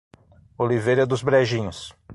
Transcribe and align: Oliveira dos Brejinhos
Oliveira 0.57 1.05
dos 1.05 1.21
Brejinhos 1.21 1.93